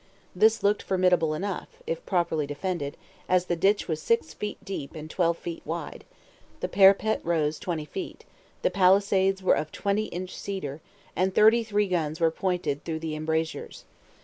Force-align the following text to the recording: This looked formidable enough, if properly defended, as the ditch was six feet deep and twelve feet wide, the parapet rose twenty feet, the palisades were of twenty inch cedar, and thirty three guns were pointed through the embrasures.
This 0.35 0.63
looked 0.63 0.81
formidable 0.81 1.35
enough, 1.35 1.67
if 1.85 2.03
properly 2.07 2.47
defended, 2.47 2.97
as 3.29 3.45
the 3.45 3.55
ditch 3.55 3.87
was 3.87 4.01
six 4.01 4.33
feet 4.33 4.57
deep 4.65 4.95
and 4.95 5.07
twelve 5.07 5.37
feet 5.37 5.61
wide, 5.63 6.05
the 6.59 6.67
parapet 6.67 7.21
rose 7.23 7.59
twenty 7.59 7.85
feet, 7.85 8.25
the 8.63 8.71
palisades 8.71 9.43
were 9.43 9.53
of 9.53 9.71
twenty 9.71 10.05
inch 10.05 10.35
cedar, 10.35 10.81
and 11.15 11.35
thirty 11.35 11.63
three 11.63 11.87
guns 11.87 12.19
were 12.19 12.31
pointed 12.31 12.83
through 12.83 12.97
the 12.97 13.15
embrasures. 13.15 13.85